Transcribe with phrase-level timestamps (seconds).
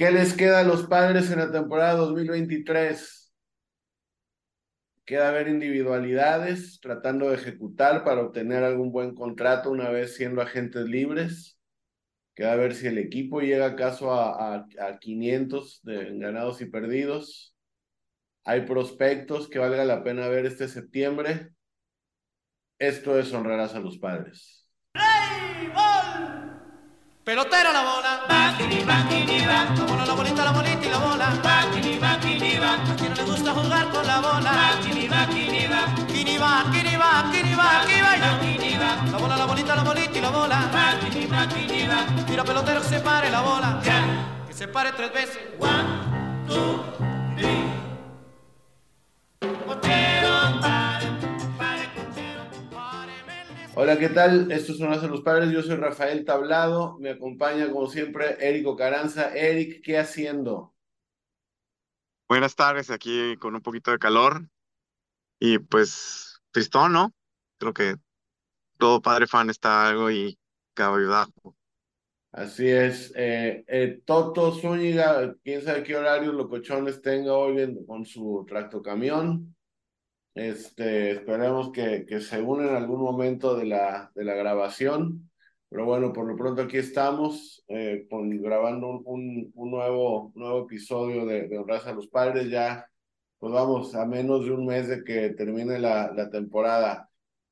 [0.00, 3.34] ¿Qué les queda a los padres en la temporada 2023?
[5.04, 10.86] Queda ver individualidades tratando de ejecutar para obtener algún buen contrato una vez siendo agentes
[10.86, 11.60] libres.
[12.34, 17.54] Queda ver si el equipo llega acaso a, a, a 500 de ganados y perdidos.
[18.46, 21.50] Hay prospectos que valga la pena ver este septiembre.
[22.78, 24.66] Esto es honrarás a los padres.
[27.22, 28.24] Pelotera la bola.
[28.26, 29.68] Bakini, bakini, ba.
[29.76, 31.28] La bola, la bolita, la bolita y la bola.
[31.42, 32.72] Bakini, bakini, ba.
[32.90, 34.50] A quien no le gusta jugar con la bola.
[34.50, 35.80] Bakini, bakini, ba.
[36.06, 39.10] Kini va, kini va, kini va, aquí va.
[39.12, 40.70] La bola, la bolita, la bolita y la bola.
[40.72, 42.06] Bakini, bakini, ba.
[42.26, 43.80] Mira pelotero que se pare la bola.
[43.84, 44.02] Ya.
[44.48, 45.38] Que se pare tres veces.
[45.58, 46.82] One, two,
[53.76, 54.50] Hola, ¿qué tal?
[54.50, 55.50] Estos son los los padres.
[55.52, 56.98] Yo soy Rafael Tablado.
[56.98, 59.32] Me acompaña, como siempre, Érico Caranza.
[59.32, 60.74] Eric, ¿qué haciendo?
[62.28, 64.48] Buenas tardes, aquí con un poquito de calor
[65.38, 67.14] y pues tristón, ¿no?
[67.58, 67.94] Creo que
[68.76, 70.36] todo padre fan está algo y
[70.74, 71.56] caballudajo.
[72.32, 73.12] Así es.
[73.14, 79.54] Eh, eh, Toto Zúñiga, quién sabe qué horarios locochones tenga hoy con su tractocamión.
[80.34, 85.30] Este, esperemos que, que se une en algún momento de la, de la grabación.
[85.68, 91.26] Pero bueno, por lo pronto aquí estamos eh, con, grabando un, un, nuevo, nuevo episodio
[91.26, 92.48] de, de a los Padres.
[92.50, 92.86] Ya,
[93.38, 97.08] pues vamos, a menos de un mes de que termine la, la temporada.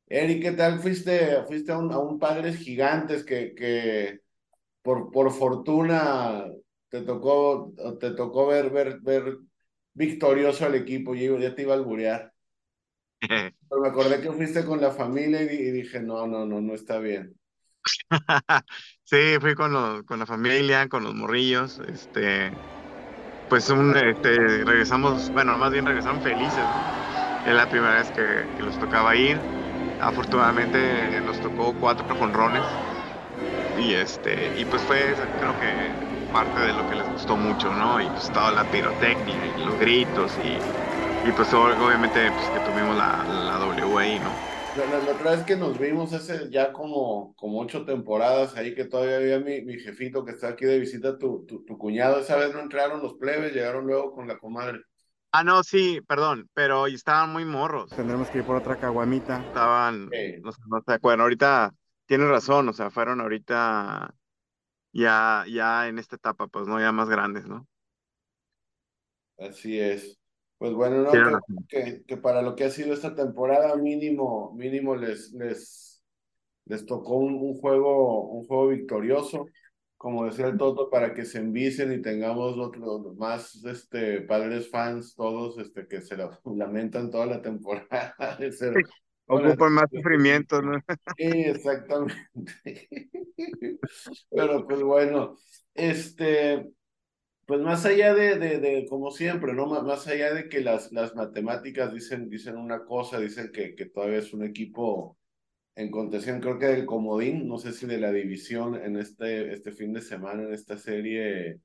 [0.07, 0.81] Eric, ¿qué tal?
[0.81, 4.21] Fuiste, fuiste a un, a un Padres Gigantes que, que
[4.83, 6.47] por, por fortuna
[6.89, 9.39] te tocó, te tocó ver, ver, ver
[9.95, 11.15] victorioso al equipo.
[11.15, 12.33] Yo ya te iba a alburear.
[13.69, 16.61] Pero me acordé que fuiste con la familia y, di- y dije, no, no, no,
[16.61, 17.35] no está bien.
[19.05, 22.61] Sí, fui con los, con la familia, con los morrillos, este,
[23.49, 26.95] pues un, este, regresamos, bueno, más bien regresaron felices, ¿no?
[27.45, 29.47] Es la primera vez que, que los tocaba ir.
[29.99, 32.83] Afortunadamente nos tocó cuatro jonrones
[33.75, 35.99] y este, y pues fue, creo que
[36.31, 38.01] parte de lo que les gustó mucho, ¿no?
[38.01, 40.69] Y pues toda la pirotecnia y los gritos y,
[41.29, 44.31] y pues obviamente pues que tuvimos la, la W ahí, ¿no?
[44.73, 48.75] La, la- la otra vez que nos vimos hace ya como, como ocho temporadas ahí
[48.75, 52.21] que todavía había mi, mi jefito que está aquí de visita, tu, tu, tu cuñado,
[52.21, 54.81] esa vez no entraron los plebes, llegaron luego con la comadre.
[55.31, 57.95] Ah, no, sí, perdón, pero estaban muy morros.
[57.95, 59.45] Tendremos que ir por otra caguamita.
[59.47, 61.21] Estaban, no, no se acuerdan.
[61.21, 61.75] Ahorita
[62.07, 64.15] tienes razón, o sea, fueron ahorita
[64.93, 67.69] ya, ya en esta etapa, pues no, ya más grandes, ¿no?
[69.39, 70.17] Así es.
[70.59, 74.97] Pues bueno, no, que, que, que para lo que ha sido esta temporada, mínimo, mínimo
[74.97, 76.03] les, les,
[76.67, 79.53] les tocó un, un juego, un juego victorioso,
[79.97, 82.57] como decía el Toto, para que se envicen y tengamos
[83.17, 88.17] más este, padres fans, todos este, que se la- lamentan toda la temporada.
[89.31, 90.79] Ocupan más sufrimiento, ¿no?
[91.17, 92.19] Sí, exactamente.
[94.35, 95.37] Pero pues bueno,
[95.75, 96.71] este,
[97.49, 99.67] pues más allá de, de, de como siempre, ¿no?
[99.67, 103.87] Má- Más allá de que las, las matemáticas dicen, dicen una cosa, dicen que, que
[103.87, 105.19] todavía es un equipo
[105.77, 109.73] en contención, creo que del comodín, no sé si de la división en este, este
[109.73, 111.61] fin de semana, en esta serie,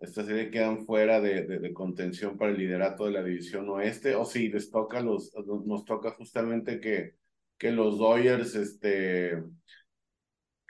[0.00, 4.24] esta serie quedan fuera de, de, contención para el liderato de la división oeste, o
[4.24, 5.32] si les toca los,
[5.66, 7.16] nos toca justamente que,
[7.58, 9.34] que los Dodgers, este,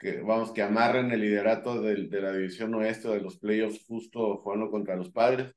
[0.01, 4.39] que vamos, que amarren el liderato del- de, la división oeste de los playoffs justo
[4.39, 5.55] jugando contra los padres.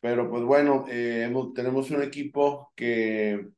[0.00, 3.48] Pero pues bueno, eh, hemos, tenemos un equipo que,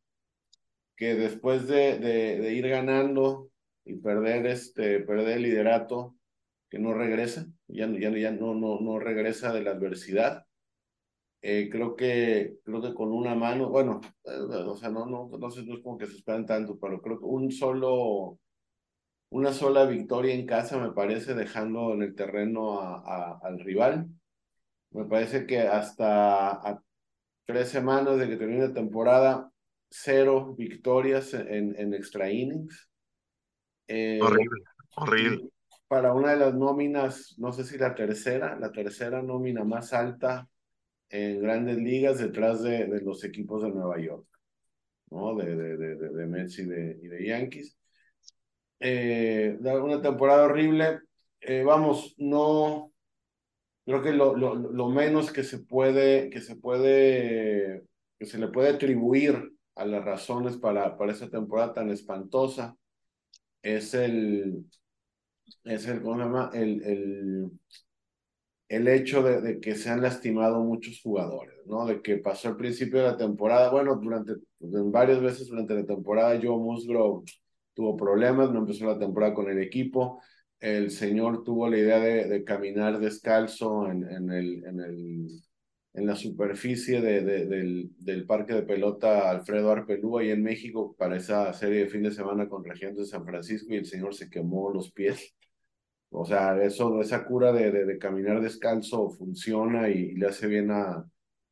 [0.97, 3.51] que después de, de, de ir ganando
[3.85, 6.17] y perder, este, perder el liderato,
[6.71, 10.47] que no regresa, ya, ya, ya no, no, no regresa de la adversidad.
[11.43, 15.39] Eh, creo que, creo que con una mano, bueno, eh, o sea, no, no, no
[15.39, 18.39] no es como que se esperan tanto, pero creo que un solo,
[19.41, 24.09] una sola victoria en casa me parece dejando en el terreno a, a- al rival.
[24.93, 26.83] Me parece que hasta a
[27.47, 29.51] tres semanas de que termine la temporada,
[29.91, 32.91] cero victorias en, en extra innings.
[33.89, 34.63] Eh, Horrible,
[34.97, 35.51] horrible.
[35.89, 40.49] para una de las nóminas, no sé si la tercera, la tercera nómina más alta
[41.11, 44.27] en grandes ligas detrás de, de los equipos de Nueva York,
[45.11, 45.35] ¿no?
[45.37, 47.77] De, de, de, de, de Mets y de, y de Yankees.
[48.87, 51.01] Eh, una temporada horrible.
[51.41, 52.93] Eh, vamos, no,
[53.87, 57.85] creo que lo, lo, lo menos que se puede, que se puede,
[58.19, 62.77] que se le puede atribuir a las razones para, para esa temporada tan espantosa
[63.63, 64.67] es el,
[65.65, 66.51] es el, ¿cómo se llama?
[66.53, 67.51] El, el,
[68.69, 71.87] el hecho de, de, que se han lastimado muchos jugadores, ¿no?
[71.87, 76.39] De que pasó al principio de la temporada, bueno, durante varias veces durante la temporada
[76.43, 77.25] Joe Musgrove
[77.75, 80.21] tuvo problemas, no empezó la temporada con el equipo,
[80.61, 85.29] el señor tuvo la idea de, caminar descalzo en, el, en, el,
[85.93, 90.95] en la superficie de, de, del, del, parque de pelota Alfredo Arpelú ahí en México
[90.99, 94.15] para esa serie de fin de semana con Región de San Francisco y el señor
[94.15, 95.35] se quemó los pies.
[96.11, 101.05] O sea, eso, esa cura de caminar descalzo funciona y, y, le hace bien a,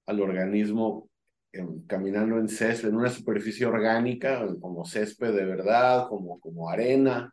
[0.07, 1.11] al organismo
[1.53, 7.33] en, caminando en césped, en una superficie orgánica, como césped de verdad, como, como arena,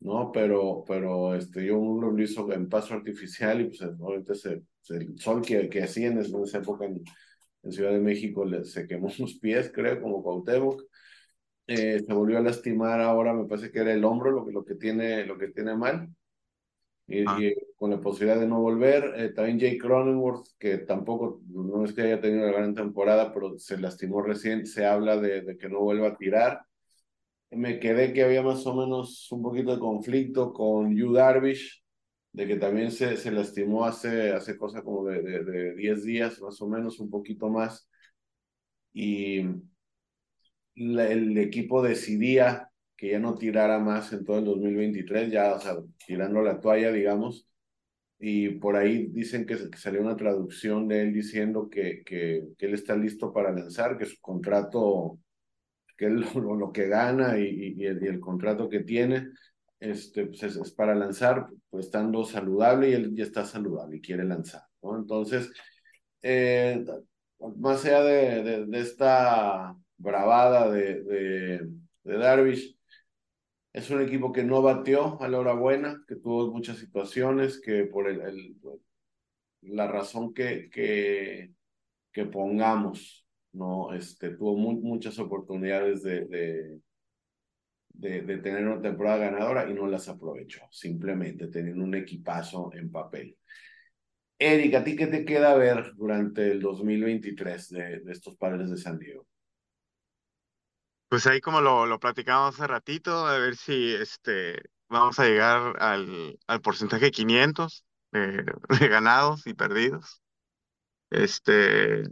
[0.00, 0.32] ¿no?
[0.32, 4.96] Pero, pero este, yo uno lo hizo en paso artificial y pues obviamente se, se,
[4.96, 7.02] el sol que, que hacían en esa época en,
[7.62, 10.82] en Ciudad de México le, se quemó sus pies, creo, como Cuauhtémoc.
[11.66, 14.64] Eh, se volvió a lastimar ahora, me parece que era el hombro lo que, lo
[14.64, 16.08] que, tiene, lo que tiene mal
[17.08, 17.38] y, ah.
[17.40, 19.14] y, con la posibilidad de no volver.
[19.16, 23.58] Eh, también Jake Cronenworth, que tampoco, no es que haya tenido una gran temporada, pero
[23.58, 26.60] se lastimó recién, se habla de, de, que no vuelva a tirar.
[27.50, 31.82] Me quedé que había más o menos un poquito de conflicto con Yu Darvish,
[32.32, 36.40] de que también se, se lastimó hace, hace cosa como de, de, de 10 días,
[36.42, 37.88] más o menos, un poquito más.
[38.92, 39.44] Y
[40.74, 42.67] la, el equipo decidía
[42.98, 46.90] que ya no tirara más en todo el 2023, ya, o sea, tirando la toalla,
[46.92, 47.48] digamos.
[48.18, 52.66] Y por ahí dicen que, que salió una traducción de él diciendo que, que, que,
[52.66, 55.20] él está listo para lanzar, que su contrato,
[55.96, 59.28] que él lo, lo que gana y, y, el, y, el, contrato que tiene
[59.80, 64.00] este, pues es, es, para lanzar, pues estando saludable y él ya está saludable y
[64.00, 64.96] quiere lanzar, ¿no?
[64.98, 65.52] Entonces,
[66.22, 66.84] eh,
[67.58, 71.68] más allá de, de, de esta bravada de, de,
[72.02, 72.77] de Darvish,
[73.78, 77.84] es un equipo que no bateó a la hora buena, que tuvo muchas situaciones, que
[77.84, 78.56] por el,
[79.62, 81.54] la razón que, que,
[82.32, 83.94] pongamos, ¿no?
[83.94, 86.80] Este, tuvo muchas oportunidades de, de,
[87.90, 92.90] de, de, tener una temporada ganadora y no las aprovechó, simplemente teniendo un equipazo en
[92.90, 93.36] papel.
[94.36, 98.76] Eric, ¿a ti qué te queda ver durante el 2023 de, de estos padres de
[98.76, 99.28] San Diego?
[101.08, 105.74] Pues ahí como lo, lo platicábamos hace ratito, a ver si este, vamos a llegar
[105.82, 108.44] al, al porcentaje 500 de,
[108.80, 110.22] de, ganados y perdidos.
[111.10, 112.04] Este,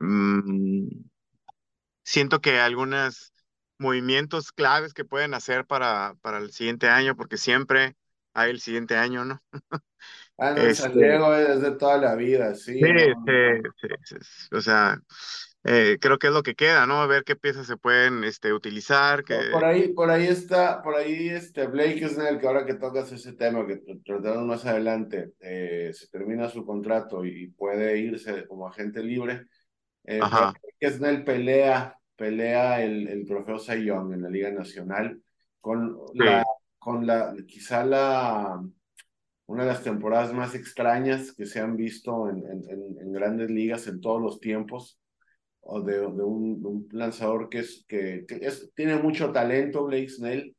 [0.00, 0.88] mmm,
[2.04, 3.32] siento que algunos
[3.78, 7.96] movimientos claves que pueden hacer para, para el siguiente año, porque siempre
[8.32, 9.42] hay el siguiente año, ¿no?
[10.38, 12.78] Ah, no, este, San Diego es de toda la vida, sí.
[12.78, 13.24] Sí, ¿no?
[13.24, 15.00] sí, sí, sí, o sea,
[15.68, 17.02] eh, creo que es lo que queda, ¿no?
[17.02, 19.24] A ver qué piezas se pueden este, utilizar.
[19.24, 19.36] Que...
[19.50, 23.32] Por ahí, por ahí está, por ahí este Blake Snell, que ahora que tocas ese
[23.32, 29.02] tema, que tratamos más adelante, eh, se termina su contrato y puede irse como agente
[29.02, 29.46] libre.
[30.04, 35.20] Eh, Blake Snell pelea, pelea el, el trofeo Young en la Liga Nacional
[35.60, 36.18] con sí.
[36.18, 36.44] la,
[36.78, 38.62] con la, quizá la,
[39.46, 43.88] una de las temporadas más extrañas que se han visto en, en, en grandes ligas
[43.88, 45.00] en todos los tiempos
[45.66, 49.84] o de, de, un, de, un, lanzador que, es, que, que es, tiene mucho talento,
[49.84, 50.56] Blake Snell,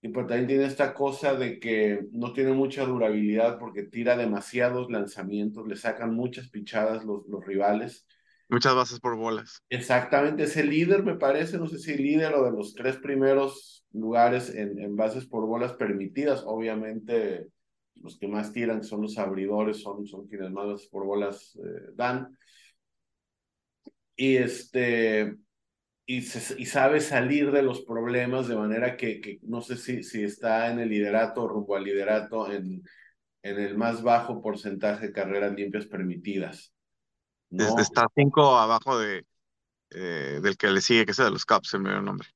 [0.00, 4.90] y pues también tiene esta cosa de que no tiene mucha durabilidad porque tira demasiados
[4.90, 8.06] lanzamientos, le sacan muchas pichadas los, los rivales.
[8.48, 9.60] Muchas bases por bolas.
[9.68, 13.84] Exactamente, es el líder, me parece, no sé si líder o de los tres primeros
[13.92, 16.44] lugares en, en bases por bolas permitidas.
[16.46, 17.48] Obviamente,
[17.96, 21.90] los que más tiran son los abridores, son, son quienes más bases por bolas eh,
[21.94, 22.38] dan
[24.18, 25.36] y este
[26.04, 30.02] y, se, y, sabe salir de los problemas de manera que, que, no sé si,
[30.02, 32.82] si está en el liderato o rumbo al liderato en,
[33.42, 36.72] en el más bajo porcentaje de carreras limpias permitidas.
[37.50, 37.78] ¿no?
[37.78, 39.26] Está cinco abajo de,
[39.90, 42.28] eh, del que le sigue, que sea de los Cubs, el medio nombre.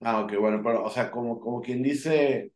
[0.00, 2.52] Ah, ok, bueno, pero, o sea, como, como quien dice,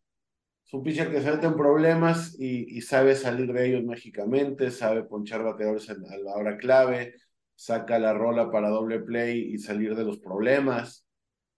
[0.65, 4.71] es un pitcher que se mete en problemas y, y, sabe salir de ellos mágicamente,
[4.71, 7.17] sabe ponchar bateadores a la hora clave,
[7.61, 11.05] saca la rola para doble play y salir de los problemas,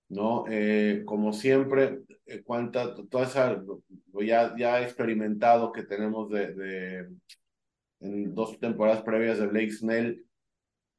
[0.08, 0.44] ¿no?
[0.48, 3.62] Eh, como siempre, eh, cuanta, toda esa,
[4.20, 7.08] ya, ya experimentado que tenemos de, de,
[8.00, 10.26] en dos temporadas previas de Blake Snell,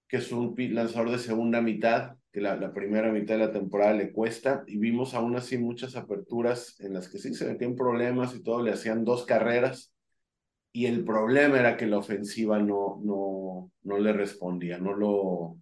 [0.07, 3.91] que es un lanzador de segunda mitad, que la, la, primera mitad de la temporada
[3.91, 8.33] le cuesta, y vimos aún así muchas aperturas en las que sí se metían problemas
[8.33, 9.92] y todo, le hacían dos carreras,
[10.73, 15.57] y el problema era que la ofensiva no, no, no le respondía, no lo,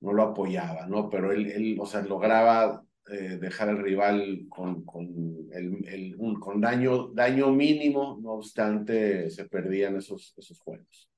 [0.00, 1.10] no lo apoyaba, ¿no?
[1.10, 5.06] Pero él, él o sea, lograba eh, dejar al rival con, con
[5.52, 11.10] el, el, un, con daño, daño mínimo, no obstante, se perdían esos, esos juegos.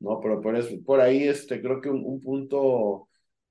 [0.00, 0.20] ¿no?
[0.20, 3.08] Pero por, eso, por ahí este, creo que un, un punto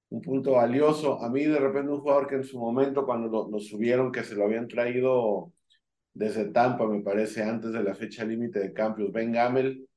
[0.10, 1.22] un punto valioso.
[1.22, 4.24] A mí de repente un jugador que en su momento cuando lo, lo subieron, que
[4.24, 5.52] se lo habían traído
[6.16, 9.88] desde Tampa, me parece, antes de la fecha límite de cambios, Ben Gamel,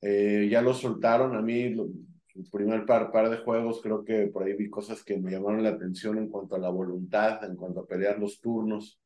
[0.00, 1.36] eh, ya lo soltaron.
[1.36, 5.30] A mí, el primer par, de juegos, creo que por ahí vi cosas que me
[5.30, 9.00] llamaron la atención en cuanto a la voluntad, en cuanto a pelear los turnos.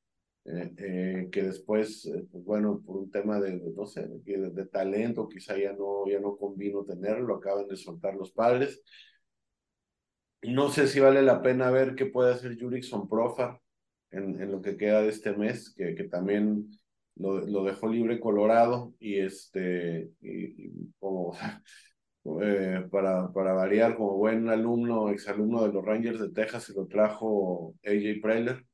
[0.47, 5.27] Eh, eh, que después, pues bueno, por un tema de, no sé, de, de, talento,
[5.27, 8.83] quizá ya no, ya no convino tenerlo, acaban de soltar los padres.
[10.43, 13.63] No sé si vale la pena ver qué puede hacer Jurickson Profar
[14.14, 16.71] en, en, lo que queda de este mes, que, que también
[17.16, 21.35] lo, lo, dejó libre Colorado y este, y, y como
[22.42, 26.87] eh, para, para variar, como buen alumno, exalumno de los Rangers de Texas, se lo
[26.87, 28.64] trajo AJ Preller,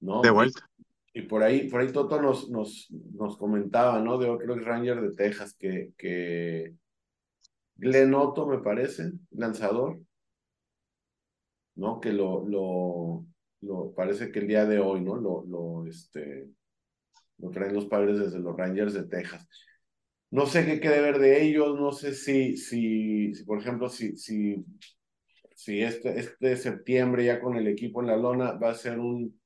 [0.00, 0.22] ¿no?
[0.22, 0.68] De vuelta.
[1.12, 4.18] Y, y, por ahí, por ahí Toto nos, nos, nos comentaba, ¿no?
[4.18, 6.74] De otro Ranger de Texas que, que
[7.76, 10.00] Glenn Otto, me parece, lanzador,
[11.76, 12.00] ¿no?
[12.00, 13.26] Que lo, lo,
[13.60, 15.16] lo, parece que el día de hoy, ¿no?
[15.16, 16.48] Lo, lo, este,
[17.38, 19.46] lo traen los padres desde los Rangers de Texas.
[20.30, 24.16] No sé qué quede ver de ellos, no sé si, si, si por ejemplo, si,
[24.16, 24.64] si,
[25.54, 29.40] si este, este septiembre ya con el equipo en la lona va a ser un,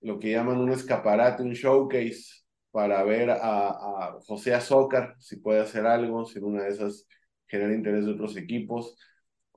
[0.00, 5.60] lo que llaman un escaparate, un showcase para ver a, a José Azócar, si puede
[5.60, 7.06] hacer algo, si en una de esas
[7.46, 8.96] genera interés de otros equipos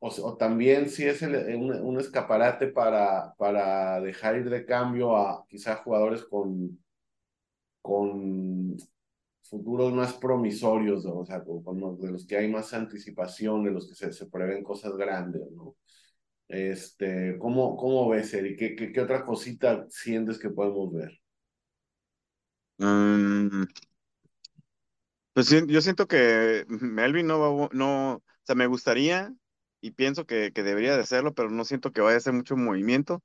[0.03, 5.15] o, o también si es el, un, un, escaparate para, para dejar ir de cambio
[5.15, 6.79] a quizá jugadores con,
[7.83, 8.77] con
[9.43, 13.87] futuros más promisorios, o sea, con, con de los que hay más anticipación, de los
[13.87, 15.75] que se, se prevén cosas grandes, ¿no?
[16.47, 18.57] Este, ¿cómo, cómo ves, Eric?
[18.57, 21.11] ¿Qué, qué, qué otra cosita sientes que podemos ver?
[22.79, 23.67] Um,
[25.33, 29.31] pues yo siento que Melvin no va, no, o sea, me gustaría
[29.81, 32.55] y pienso que, que, debería de hacerlo, pero no siento que vaya a hacer mucho
[32.55, 33.21] movimiento.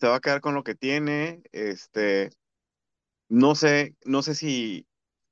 [0.00, 1.42] Se va a quedar con lo que tiene.
[1.52, 2.30] Este,
[3.28, 4.86] no sé, no sé si,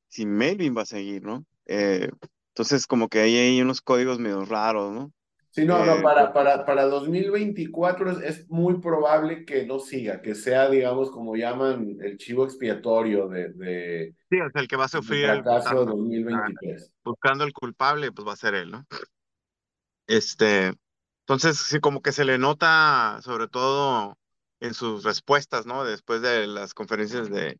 [0.09, 1.45] si Melvin va a seguir, ¿no?
[1.67, 2.11] Eh,
[2.49, 5.13] entonces, como que ahí hay unos códigos medio raros, ¿no?
[5.53, 10.23] Sí, no, eh, no, para, para, para 2024 es, es, muy probable que no siga,
[10.23, 13.53] que sea, digamos, como llaman el chivo expiatorio de...
[13.53, 16.93] de sí, es el que va a sufrir el caso de 2023.
[17.05, 18.87] Buscando el culpable, pues va a ser él, ¿no?
[20.07, 20.73] Este,
[21.21, 24.19] entonces, sí, como que se le nota, sobre todo
[24.61, 25.85] en sus respuestas, ¿no?
[25.85, 27.59] Después de las conferencias de,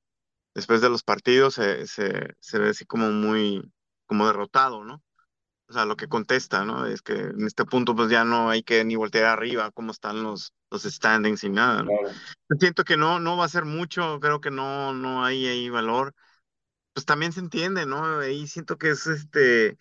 [0.55, 3.63] después de los partidos, se, se, se ve así como muy,
[4.07, 5.03] como derrotado, ¿no?
[5.69, 6.87] O sea, lo que contesta, ¿no?
[6.87, 10.23] Es que en este punto, pues ya no hay que ni voltear arriba cómo están
[10.23, 11.89] los, los standings y nada, ¿no?
[11.89, 12.15] Claro.
[12.61, 16.15] Siento que no, no va a ser mucho, creo que no, no hay ahí valor.
[16.93, 18.19] Pues también se entiende, ¿no?
[18.19, 19.79] Ahí siento que es este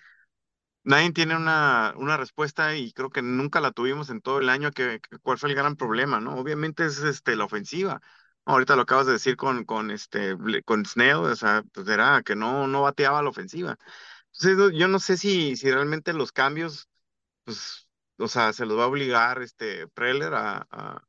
[0.83, 4.71] nadie tiene una, una respuesta y creo que nunca la tuvimos en todo el año,
[4.71, 6.35] que, que, cuál fue el gran problema, ¿no?
[6.35, 8.01] Obviamente es este, la ofensiva.
[8.45, 10.35] Ahorita lo acabas de decir con, con, este,
[10.65, 13.77] con Snell, o sea, pues era que no, no bateaba la ofensiva.
[14.33, 16.89] Entonces, yo no sé si, si realmente los cambios,
[17.43, 21.03] pues, o sea, se los va a obligar este Preller a, a,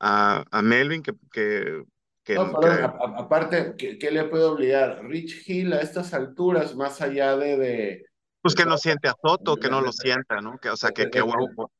[0.00, 1.84] a, a Melvin, que, que,
[2.24, 2.66] que, no, que...
[2.68, 2.84] A,
[3.16, 5.02] aparte, ¿qué, ¿qué, le puede obligar?
[5.04, 8.06] Rich Hill a estas alturas, más allá de, de
[8.40, 10.58] pues que no siente a Soto, que no lo sienta, ¿no?
[10.58, 11.70] Que, o sea, que, que huevo.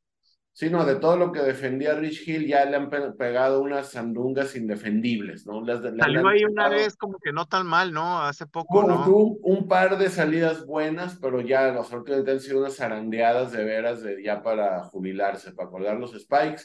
[0.59, 4.57] Sí, no, de todo lo que defendía Rich Hill ya le han pegado unas sandungas
[4.57, 5.65] indefendibles, ¿no?
[5.65, 8.21] Las, Salió ahí una vez como que no tan mal, ¿no?
[8.23, 9.05] Hace poco, tuvo, ¿no?
[9.05, 13.65] Tuvo un par de salidas buenas, pero ya los últimos han sido unas zarandeadas de
[13.65, 16.65] veras de ya para jubilarse, para colgar los spikes.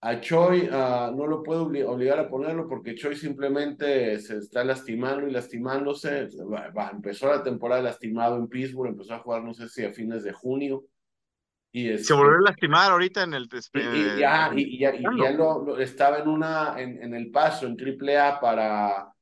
[0.00, 5.26] A Choi uh, no lo puedo obligar a ponerlo porque Choi simplemente se está lastimando
[5.26, 6.28] y lastimándose.
[6.92, 10.32] Empezó la temporada lastimado en Pittsburgh, empezó a jugar no sé si a fines de
[10.32, 10.84] junio.
[11.72, 13.48] Y este, se volvió a lastimar ahorita en el...
[13.74, 17.66] Y, y ya, y, ya, ya lo, lo, estaba en una en, en el paso,
[17.66, 19.12] en triple A para,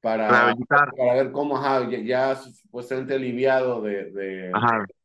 [0.00, 4.52] para, para ver cómo ajá, ya, ya, supuestamente aliviado de, de, de,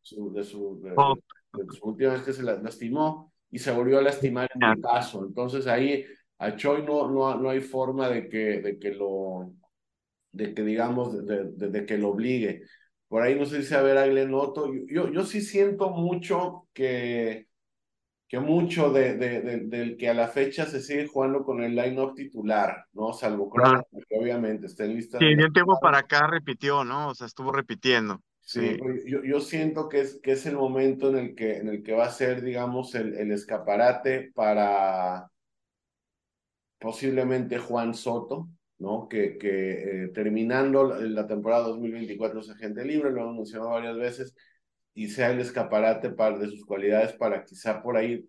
[0.02, 1.16] su, de, su, de, oh.
[1.54, 5.26] de su última vez que se lastimó y se volvió a lastimar en el paso.
[5.26, 6.06] Entonces ahí
[6.38, 9.52] a Choi no, no, no hay forma de que, de que lo,
[10.32, 12.64] de que digamos, de, de, de que lo obligue.
[13.08, 14.72] Por ahí no sé si a ver a Glenn Otto.
[14.88, 17.48] Yo, yo sí siento mucho que,
[18.28, 21.76] que mucho de, de, de, del que a la fecha se sigue jugando con el
[21.76, 23.12] line-up titular, ¿no?
[23.12, 25.18] Salvo Crown, que obviamente está en lista.
[25.18, 27.10] Sí, bien tiempo para acá repitió, ¿no?
[27.10, 28.22] O sea, estuvo repitiendo.
[28.50, 28.80] Sí, sí.
[29.06, 31.94] Yo, yo, siento que es, que es el momento en el que, en el que
[31.94, 35.30] va a ser, digamos, el, el escaparate para
[36.80, 39.08] posiblemente Juan Soto, ¿no?
[39.08, 44.36] Que, que eh, terminando la temporada 2024 es agente libre, lo hemos mencionado varias veces,
[44.96, 48.28] y sea el escaparate para, de sus cualidades para quizá por ahí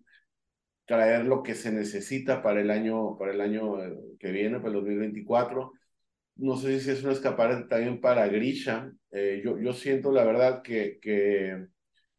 [0.84, 4.68] traer lo que se necesita para el año, para el año eh, que viene, para
[4.68, 5.72] el 2024.
[6.40, 8.90] No sé si es un escaparate también para Grisha.
[9.10, 11.66] Eh, yo, yo siento la verdad que, que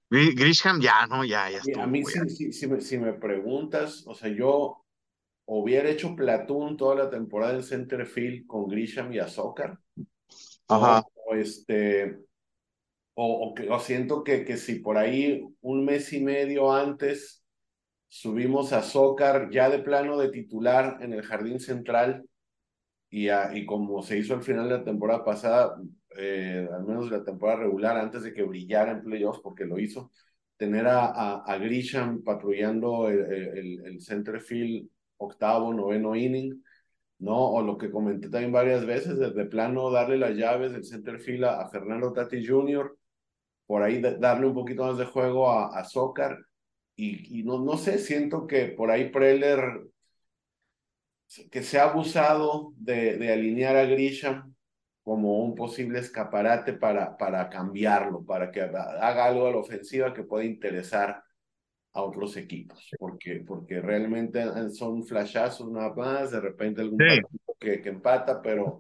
[0.10, 1.24] Grisham ya, ¿no?
[1.24, 1.82] Ya, ya estuvo.
[1.82, 4.84] A mí, si, si, si, me, si, me, preguntas, o sea, yo
[5.46, 9.80] hubiera hecho Platoon toda la temporada en center field con Grisham y Azócar.
[10.68, 11.04] Ajá.
[11.14, 12.18] O, este,
[13.14, 17.44] o, o, que, o siento que, que si por ahí un mes y medio antes
[18.10, 22.26] subimos a Zócar ya de plano de titular en el jardín central
[23.12, 25.78] y, a, y como se hizo al final de la temporada pasada,
[26.18, 30.12] eh, al menos la temporada regular, antes de que brillara en playoffs, porque lo hizo,
[30.58, 33.20] tener a, a, a Grisham patrullando el,
[33.58, 36.64] el, el center field octavo, noveno inning,
[37.20, 37.38] ¿no?
[37.52, 41.46] O lo que comenté también varias veces, desde plano darle las llaves del center field
[41.46, 42.98] a, a Fernando Tati Jr.,
[43.66, 46.38] por ahí darle un poquito más de juego a, a Zócar
[46.96, 49.82] y, y no, no sé, siento que por ahí Preller,
[51.52, 54.54] que se ha abusado de, de alinear a Grisham
[55.04, 60.24] como un posible escaparate para, para cambiarlo, para que haga algo a la ofensiva que
[60.24, 61.24] pueda interesar
[61.94, 67.06] a otros equipos, porque, porque realmente son flashazos nada más, de repente algún Sí.
[67.22, 68.80] partido que, que empata, pero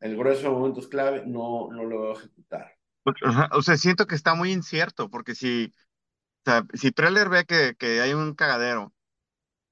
[0.00, 2.72] el grueso de momentos clave no, no lo va a ejecutar.
[3.52, 5.72] O sea, siento que está muy incierto, porque si,
[6.46, 8.92] o sea, si Preller ve que, que hay un cagadero,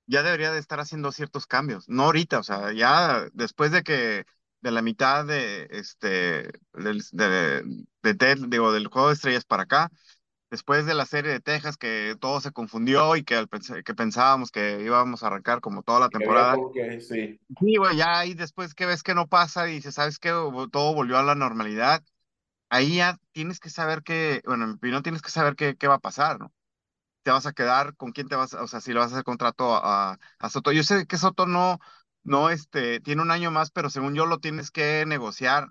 [0.06, 4.24] ya debería de estar haciendo ciertos cambios, no ahorita, o sea, ya después de que
[4.60, 7.62] de la mitad de este del, de,
[8.02, 9.90] de digo, del juego de estrellas para acá,
[10.50, 13.46] después de la serie de Texas que todo se confundió y que,
[13.84, 16.56] que pensábamos que íbamos a arrancar como toda la temporada.
[16.72, 17.38] que, sí.
[17.60, 20.30] Sí, güey, ya ahí después que ves que no pasa y dices, ¿sabes qué?
[20.30, 22.02] Todo volvió a la normalidad.
[22.70, 25.88] Ahí ya tienes que saber que, bueno, en mi opinión, tienes que saber qué, qué
[25.88, 26.52] va a pasar, ¿no?
[27.24, 27.96] ¿Te vas a quedar?
[27.96, 28.54] ¿Con quién te vas?
[28.54, 30.72] O sea, si le vas a hacer contrato a, a Soto.
[30.72, 31.80] Yo sé que Soto no,
[32.24, 35.68] no, este, tiene un año más, pero según yo lo tienes que negociar,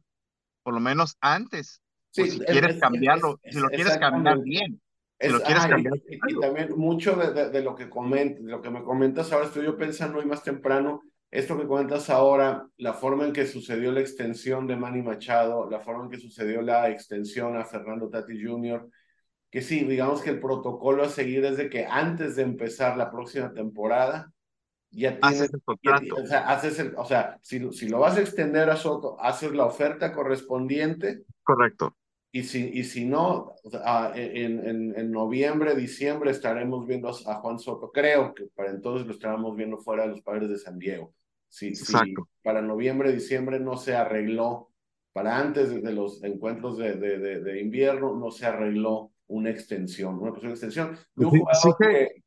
[0.64, 1.82] por lo menos antes.
[2.16, 4.82] Pues Sí, si es- quieres es- cambiarlo, es- si lo quieres cambiar bien,
[5.20, 5.94] si lo quieres ajá, y- cambiar.
[6.08, 9.32] y, y también mucho de, de, de lo que coment, de lo que me comentas
[9.32, 13.48] ahora, estoy yo pensando hoy más temprano, esto que comentas ahora, la forma en que
[13.48, 18.10] sucedió la extensión de Manny Machado, la forma en que sucedió la extensión a Fernando
[18.10, 18.88] Tati Jr.,
[19.54, 23.12] que sí, digamos que el protocolo a seguir es de que antes de empezar la
[23.12, 24.34] próxima temporada,
[24.90, 26.16] ya tienes, Haces el ya- contrato.
[26.16, 29.52] o sea, haces el, o sea, si, si lo vas a extender a Soto, haces
[29.52, 31.96] la oferta correspondiente Correcto.
[32.32, 33.54] y si, y si no,
[33.86, 37.92] ah, en, en, en noviembre, diciembre estaremos viendo a, Juan Soto.
[37.92, 41.14] Creo que para entonces lo estaremos viendo fuera de los padres de San Diego.
[41.48, 41.94] Si, si
[42.42, 44.72] para noviembre, diciembre no se arregló,
[45.12, 49.50] para antes de, de los encuentros de, de, de, de invierno, no se arregló una
[49.50, 52.24] extensión, una posible extensión de un Sí, jugador sí que- que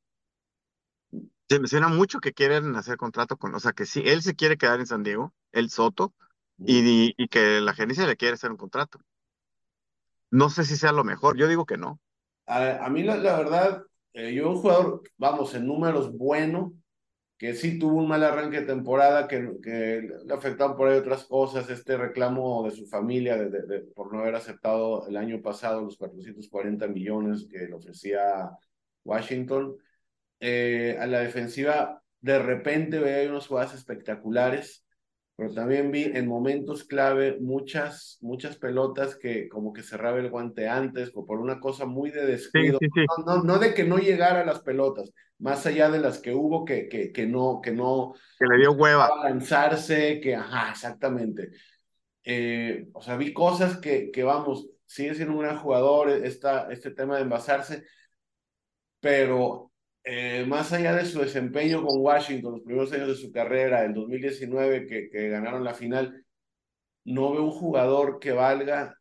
[1.48, 4.56] Se menciona mucho que quieren hacer contrato con, o sea, que sí, él se quiere
[4.56, 6.12] quedar en San Diego, el Soto,
[6.58, 8.98] y, y que la gerencia le quiere hacer un contrato.
[10.30, 11.98] No sé si sea lo mejor, yo digo que no.
[12.46, 16.74] A, a mí la, la verdad, eh, yo un jugador, vamos, en números bueno,
[17.38, 21.24] que sí tuvo un mal arranque de temporada, que, que le afectaron por ahí otras
[21.24, 23.38] cosas, este reclamo de su familia
[23.94, 28.50] por no haber aceptado el año pasado los 440 millones que le ofrecía
[29.04, 29.76] Washington.
[30.40, 34.85] Eh, a la defensiva, de repente veía unas jugadas espectaculares,
[35.36, 40.68] pero también vi en momentos clave muchas, muchas pelotas que como que cerraba el guante
[40.68, 42.78] antes, o por una cosa muy de Sí, descuido.
[42.78, 43.06] sí, sí.
[43.26, 46.34] No, no, no de que no llegara a las pelotas, más allá de las que
[46.34, 49.10] hubo que, que, que no, que no Que le dio hueva.
[49.24, 51.50] lanzarse, que ajá, exactamente.
[52.24, 56.90] Eh, o sea, vi cosas que, que vamos, sigue siendo un gran jugador, esta, este
[56.92, 57.84] tema de envasarse,
[59.00, 59.72] pero
[60.06, 63.92] eh, más allá de su desempeño con Washington, los primeros años de su carrera, el
[63.92, 66.24] 2019 que, que ganaron la final,
[67.04, 68.96] no veo un jugador que valga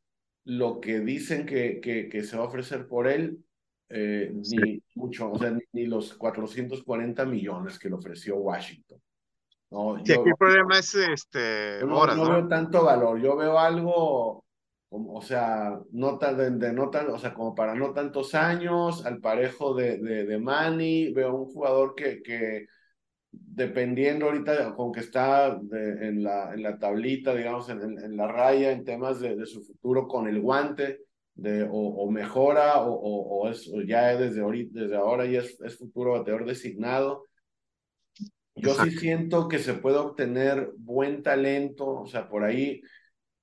[0.45, 3.37] lo que dicen que, que, que se va a ofrecer por él,
[3.89, 4.57] eh, Sí.
[4.57, 8.99] ni mucho, o sea, ni, ni los 440 millones que le ofreció Washington.
[9.71, 12.29] No, Sí, yo, aquí el problema es este yo no, no ¿no?
[12.31, 14.44] veo tanto valor, yo veo algo,
[15.09, 19.05] o sea, no tan, de, de no tan, o sea, como para no tantos años,
[19.05, 22.67] al parejo de, de, de Manny, veo un jugador que, que
[23.31, 28.17] dependiendo ahorita con que está de, en, la, en la tablita, digamos, en, en, en
[28.17, 31.01] la raya, en temas de, de, su futuro con el guante,
[31.35, 35.39] de, o, o mejora, o, o, o, es, o ya desde, ahorita, desde ahora ya
[35.41, 37.23] es, es futuro bateador designado
[38.55, 38.99] Yo sí Exacto.
[38.99, 42.81] siento que se puede obtener buen talento, o sea, por ahí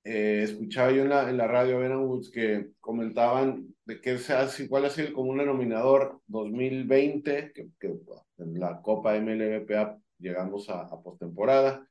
[0.05, 4.49] eh, escuchaba yo en la, en la radio Vernon Woods que comentaban de que sea,
[4.69, 7.95] cuál ha sido el común denominador 2020, que, que
[8.39, 11.87] en la Copa MLBPA llegamos a, a postemporada,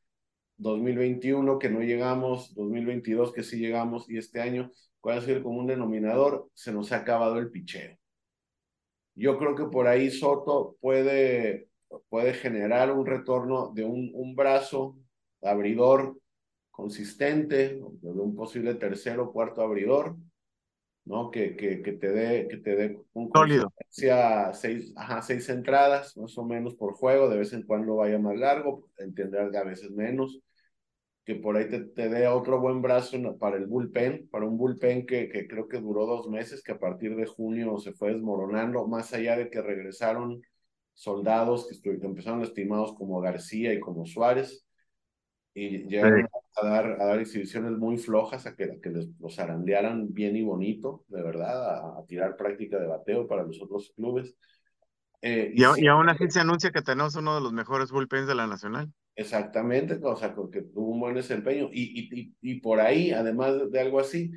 [0.58, 5.43] 2021 que no llegamos, 2022 que sí llegamos y este año, ¿cuál ha sido el
[5.43, 6.50] común denominador?
[6.54, 7.97] Se nos ha acabado el picheo.
[9.15, 11.69] Yo creo que por ahí Soto puede,
[12.10, 14.97] puede generar un retorno de un, un brazo
[15.41, 16.20] abridor
[16.82, 20.15] consistente, de un posible tercero o cuarto abridor,
[21.06, 21.32] ¿no?
[21.32, 23.74] Que, que, que te dé que te dé un Sólido.
[24.54, 28.38] seis, ajá, seis entradas, más o menos por juego, de vez en cuando vaya más
[28.38, 30.41] largo, entenderá que a veces menos,
[31.26, 35.06] que por ahí te, te dé otro buen brazo para el bullpen, para un bullpen
[35.06, 38.88] que, que creo que duró dos meses, que a partir de junio se fue desmoronando,
[38.88, 40.41] más allá de que regresaron
[40.94, 44.65] soldados que, que empezaron estimados como García y como Suárez,
[45.54, 46.40] y llegaron Sí.
[46.55, 50.35] A dar, a dar exhibiciones muy flojas, a que, a que les, los arandearan bien
[50.35, 54.35] y bonito, de verdad, a, a tirar práctica de bateo para los otros clubes.
[55.21, 57.53] Eh, y Y, a- sí, y aún así se anuncia que tenemos uno de los
[57.53, 58.91] mejores bullpens de la Nacional.
[59.15, 61.69] exactamente, o sea, porque tuvo un buen desempeño.
[61.71, 64.31] Y, y, por ahí, además de, algo así,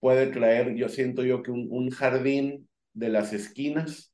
[0.00, 4.12] puede traer, yo siento yo que un, un jardín de las esquinas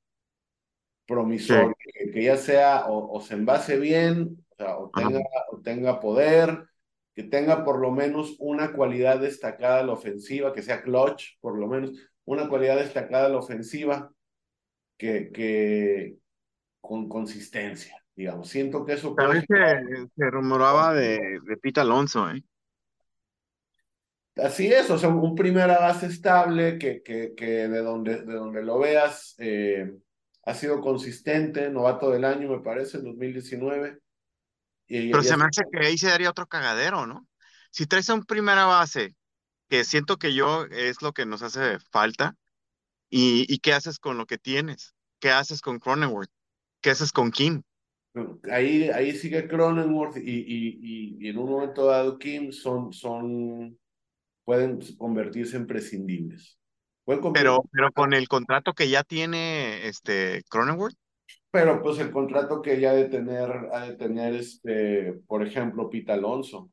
[1.36, 1.54] Sí.
[1.54, 5.12] promisorio, que, que ya sea o, o se envase bien, o, sea, o, Ajá.
[5.12, 6.66] tenga, o tenga poder,
[7.14, 11.58] que tenga por lo menos una cualidad destacada a la ofensiva, que sea clutch, por
[11.58, 11.92] lo menos,
[12.24, 14.12] una cualidad destacada a la ofensiva,
[14.96, 16.16] que, que
[16.80, 18.48] con consistencia, digamos.
[18.48, 22.42] Siento que eso También se, se rumoraba de, de Pete Alonso, ¿eh?
[24.36, 28.62] Así es, o sea, un primera base estable que, que, que de, donde, de donde
[28.62, 29.92] lo veas eh,
[30.44, 33.98] ha sido consistente, novato del año me parece, en 2019.
[34.92, 37.26] Y, Pero y se me hace que ahí se daría otro cagadero, ¿no?
[37.70, 39.16] Si traes a un primera base,
[39.70, 42.36] que siento que yo es lo que nos hace falta,
[43.08, 46.30] y, y qué haces con lo que tienes, qué haces con Cronenworth,
[46.82, 47.62] qué haces con Kim.
[48.50, 53.78] ahí, ahí sigue Cronenworth y, y, en un momento dado Kim son, son,
[54.44, 56.58] pueden convertirse en prescindibles.
[57.06, 60.96] Pero, pero con el contrato que ya tiene este Cronenworth,
[61.50, 65.90] pero pues el contrato que ya ha de tener, ha de tener este, por ejemplo,
[65.90, 66.70] Pita Alonso.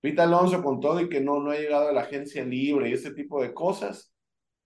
[0.00, 2.94] Pita Alonso con todo y que no, no ha llegado a la agencia libre y
[2.94, 4.12] ese tipo de cosas.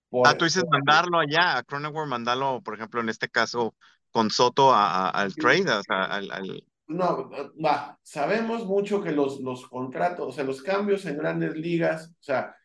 [0.09, 3.75] Por, ah, tú dices mandarlo allá, a Cronenworth, mandarlo, por ejemplo, en este caso,
[4.11, 7.29] con Soto a- a- al trade, o sea, al, al- No,
[7.63, 12.23] va, sabemos mucho que los, los contratos, o sea, los cambios en grandes ligas, o
[12.23, 12.55] sea,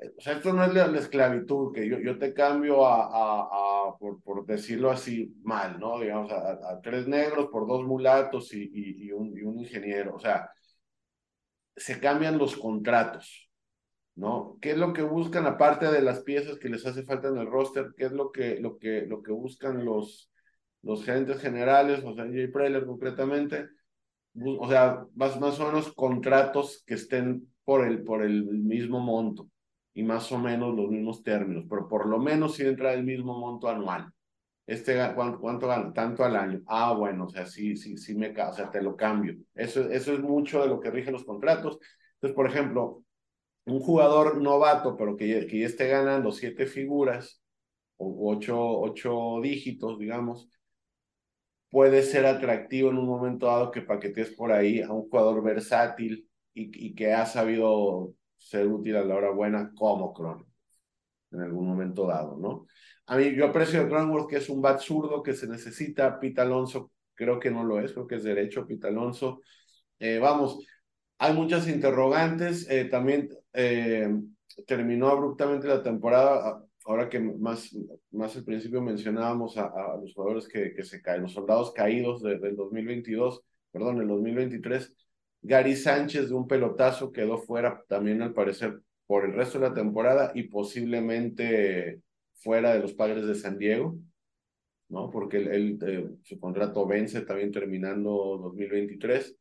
[0.00, 3.88] o sea esto no es la, la esclavitud, que yo, yo te cambio a, a,
[3.88, 5.98] a por, por decirlo así, mal, ¿no?
[5.98, 10.50] Digamos, a, a tres negros por dos mulatos y, y, un, y ingeniero, o sea,
[11.76, 13.50] se cambian los contratos,
[14.14, 14.56] ¿no?
[14.60, 17.46] ¿Qué es lo que buscan aparte de las piezas que les hace falta en el
[17.46, 17.92] roster?
[17.96, 20.30] ¿Qué es lo que, lo que, lo que buscan los,
[20.82, 23.68] los gerentes generales, o sea, Jay Preller concretamente?
[24.44, 29.48] O sea, más, más o menos contratos que estén por el, por el mismo monto
[29.98, 33.36] y más o menos los mismos términos, pero por lo menos si entra el mismo
[33.36, 34.12] monto anual.
[34.64, 35.92] Este, ¿cuánto, gana?
[35.92, 36.62] Tanto al año.
[36.68, 39.34] Ah, bueno, o sea, sí, sí, sí me, o sea, te lo cambio.
[39.56, 41.80] Eso, eso es mucho de lo que rigen los contratos.
[42.14, 43.02] Entonces, por ejemplo,
[43.66, 47.42] un jugador novato, pero que que esté ganando siete figuras
[47.96, 50.48] o ocho, ocho dígitos, digamos,
[51.70, 56.28] puede ser atractivo en un momento dado que paquetees por ahí a un jugador versátil
[56.54, 60.46] y, y que ha sabido ser útil a la hora buena como Cron
[61.30, 62.66] en algún momento dado, ¿no?
[63.06, 66.40] A mí, yo aprecio a Cronenworth que es un bat zurdo que se necesita, Pete
[66.40, 69.40] Alonso creo que no lo es, creo que es derecho, Pete Alonso.
[69.98, 70.64] Eh, vamos,
[71.18, 74.08] hay muchas interrogantes, eh, también eh,
[74.66, 77.76] terminó abruptamente la temporada, ahora que más,
[78.12, 82.22] más al principio mencionábamos a, a los jugadores que, que se caen, los soldados caídos
[82.22, 84.94] de, del 2022, perdón, el 2023,
[85.42, 89.74] Gary Sánchez de un pelotazo quedó fuera también al parecer por el resto de la
[89.74, 92.02] temporada y posiblemente
[92.34, 93.98] fuera de los padres de San Diego,
[94.88, 95.10] ¿no?
[95.10, 99.36] Porque él, eh, su contrato vence también terminando 2023.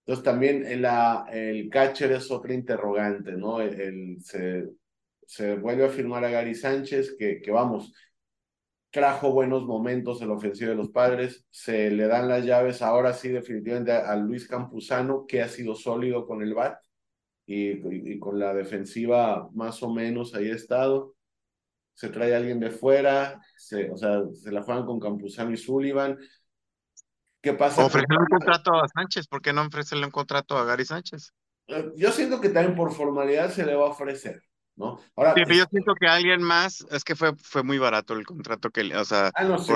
[0.00, 3.60] Entonces también el, la, el catcher es otra interrogante, ¿no?
[3.60, 4.68] El, el, se,
[5.26, 7.92] se vuelve a firmar a Gary Sánchez, que, que vamos,
[8.94, 13.12] trajo buenos momentos en la ofensiva de los padres, se le dan las llaves ahora
[13.12, 16.78] sí definitivamente a, a Luis Campuzano, que ha sido sólido con el bat
[17.44, 21.16] y, y, y, con la defensiva más o menos ahí ha estado.
[21.92, 25.56] Se trae a alguien de fuera, se, o sea, se la juegan con Campuzano y
[25.56, 26.16] Sullivan.
[27.42, 27.84] ¿Qué pasa?
[27.84, 31.32] Ofrecerle un contrato a Sánchez, ¿por qué no ofrecerle un contrato a Gary Sánchez?
[31.66, 34.40] Eh, yo siento que también por formalidad se le va a ofrecer,
[34.76, 35.00] ¿no?
[35.16, 38.26] Ahora, sí, pero yo siento que alguien más, es que fue, fue muy barato el
[38.26, 39.74] contrato que, o sea, ah, no, sí.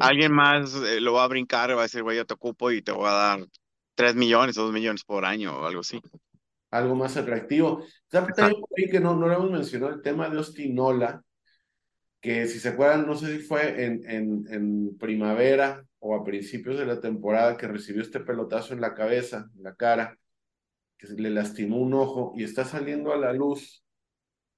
[0.00, 2.82] alguien más eh, lo va a brincar, va a decir, güey, yo te ocupo y
[2.82, 3.46] te voy a dar
[3.94, 6.00] 3 millones o 2 millones por año o algo así.
[6.70, 7.84] Algo más atractivo.
[8.08, 11.22] También que no, no le hemos mencionado el tema de Ostinola,
[12.20, 16.78] que si se acuerdan, no sé si fue en, en, en primavera o a principios
[16.78, 20.18] de la temporada que recibió este pelotazo en la cabeza, en la cara,
[20.96, 23.82] que le lastimó un ojo y está saliendo a la luz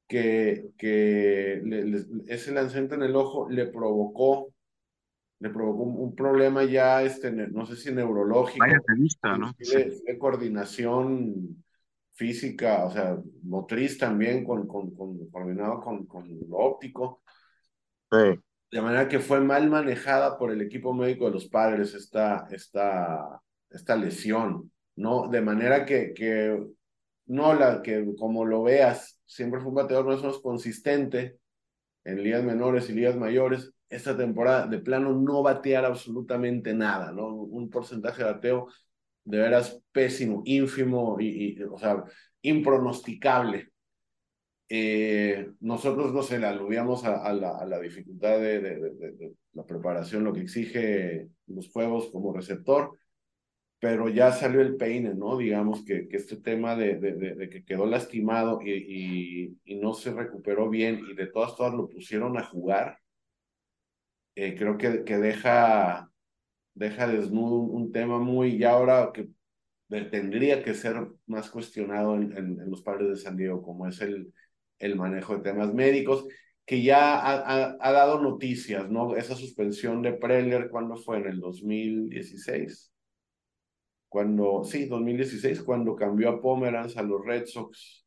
[0.06, 1.62] que, que
[2.26, 4.52] ese lanzamiento en el ojo le provocó
[5.42, 8.64] le provocó un, problema ya, este, no sé si neurológico,
[9.36, 9.52] ¿no?
[9.58, 11.64] de, coordinación
[12.12, 17.22] física, o sea, motriz también, con, con, con coordinado con, con lo óptico.
[18.12, 18.38] Sí.
[18.70, 23.42] De manera que fue mal manejada por el equipo médico de los padres esta, esta,
[23.68, 25.26] esta lesión, ¿no?
[25.26, 26.56] De manera que, que
[27.26, 31.38] no la que como lo veas, siempre fue un bateador más o menos consistente
[32.04, 33.72] en ligas menores y ligas mayores.
[33.88, 37.34] Esta temporada de plano no batear absolutamente nada, ¿no?
[37.34, 38.68] Un porcentaje de bateo
[39.24, 42.04] de veras pésimo, ínfimo y, o sea,
[42.42, 43.70] impronosticable.
[44.68, 49.32] Eh, nosotros, no sé, le aludíamos a, a, la, a la, dificultad de, de, de,
[49.52, 52.98] la preparación, lo que exige los juegos como receptor,
[53.82, 55.36] pero ya salió el peine, ¿no?
[55.38, 60.12] Digamos que, que este tema de, de, que quedó lastimado y, y, y, no se
[60.12, 63.00] recuperó bien y de todas, todas lo pusieron a jugar,
[64.36, 66.08] eh, creo que, que deja
[66.74, 69.28] deja desnudo un, tema muy, y ahora que
[69.88, 74.32] tendría que ser más cuestionado en, en, los padres de San Diego, como es el,
[74.78, 76.26] el manejo de temas médicos,
[76.64, 79.16] que ya ha, ha, dado noticias, ¿no?
[79.16, 81.18] Esa suspensión de Preller, ¿cuándo fue?
[81.18, 82.91] En el 2016.
[84.12, 88.05] Cuando, sí, 2016, cuando cambió a Pomeranz a los Red Sox,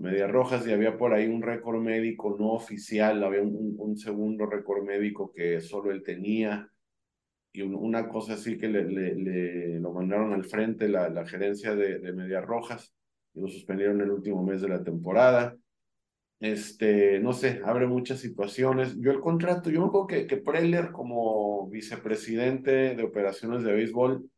[0.00, 4.46] Medias Rojas, y había por ahí un récord médico no oficial, había un, un segundo
[4.46, 6.72] récord médico que solo él tenía
[7.52, 11.98] y una cosa así que le, le, lo mandaron al frente la, la gerencia de,
[11.98, 12.94] de, Medias Rojas
[13.34, 15.58] y lo suspendieron el último mes de la temporada.
[16.40, 18.96] Este, no sé, abre muchas situaciones.
[18.98, 24.30] Yo el contrato, yo me acuerdo que, que Preller como vicepresidente de operaciones de béisbol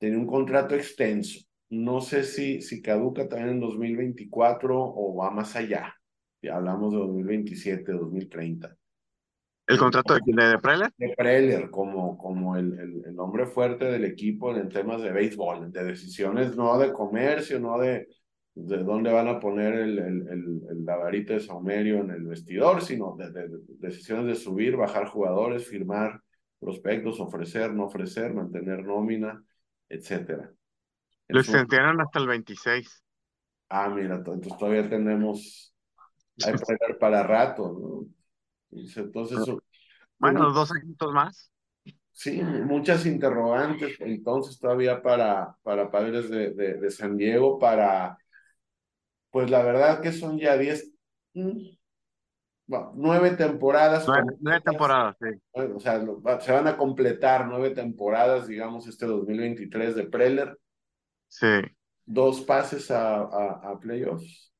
[0.00, 1.38] tenía un contrato extenso.
[1.68, 5.94] No sé si, si caduca también en 2024 o va más allá.
[6.42, 8.76] Ya hablamos de 2027, 2030.
[9.66, 10.90] ¿El contrato de, de Preller?
[10.96, 15.70] De Preller, como, como el, el, el, hombre fuerte del equipo en temas de béisbol,
[15.70, 18.08] de decisiones no de comercio, no de,
[18.54, 22.82] de dónde van a poner el, el, el, el lavarito de saumerio en el vestidor,
[22.82, 26.20] sino de, de, de, decisiones de subir, bajar jugadores, firmar
[26.58, 29.44] prospectos, ofrecer, no ofrecer, mantener nómina,
[29.90, 30.50] etcétera.
[31.28, 33.04] Lo extendieron hasta el 26.
[33.68, 35.74] Ah, mira, entonces todavía tenemos,
[36.44, 38.80] hay Preller para rato, ¿no?
[38.96, 39.38] Entonces,
[40.18, 41.52] bueno, dos años más.
[42.12, 48.18] Sí, muchas interrogantes entonces todavía para, para padres de, de, de, San Diego, para,
[49.30, 50.92] pues la verdad que son ya diez,
[52.70, 54.06] bueno, nueve temporadas.
[54.06, 55.28] Nueve, nueve temporadas, sí.
[55.52, 56.00] O sea,
[56.40, 60.56] se van a completar nueve temporadas, digamos, este 2023 de Preller.
[61.26, 61.60] Sí.
[62.06, 64.50] Dos pases a, a, a playoffs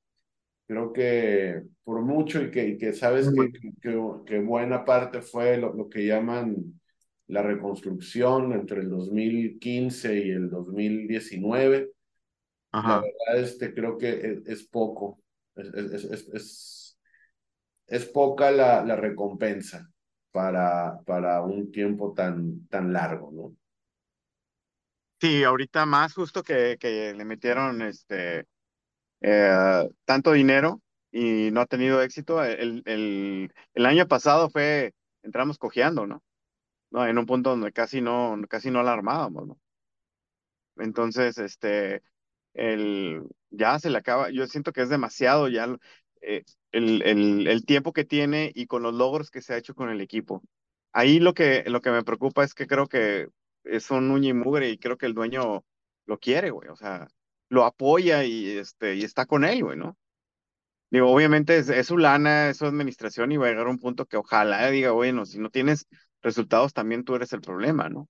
[0.67, 5.57] creo que por mucho y que, y que sabes que, que, que, buena parte fue
[5.57, 6.81] lo, lo, que llaman
[7.27, 11.91] la reconstrucción entre el 2015 y el 2019.
[12.71, 12.89] Ajá.
[12.89, 15.21] La verdad, este, creo que es, es poco,
[15.57, 16.80] es, es, es,
[17.91, 19.91] es, poca la, la recompensa
[20.33, 23.57] para, para un tiempo tan, tan largo, ¿no?
[25.21, 28.47] Sí, ahorita más justo que, que le metieron este
[29.21, 32.43] eh, tanto dinero y no ha tenido éxito.
[32.43, 36.23] El, el, el, año pasado fue, entramos cojeando, ¿no?
[36.91, 37.07] ¿no?
[37.07, 39.59] En un punto donde casi no, casi no la armábamos, ¿no?
[40.77, 42.03] Entonces, este,
[42.55, 45.67] el, ya se le acaba, yo siento que es demasiado ya
[46.21, 49.75] eh, el, el, el tiempo que tiene y con los logros que se ha hecho
[49.75, 50.43] con el equipo.
[50.93, 53.29] Ahí lo que, lo que me preocupa es que creo que
[53.65, 55.65] es un uña y mugre y creo que el dueño
[56.07, 56.69] lo quiere, güey.
[56.69, 57.09] O sea,
[57.49, 59.97] lo apoya y, este, y está con él, güey, ¿no?
[60.91, 63.79] Digo, obviamente es, es, su lana, es su administración y va a llegar a un
[63.79, 65.87] punto que ojalá diga, bueno, si no tienes
[66.23, 68.09] resultados, también tú eres el problema, ¿no?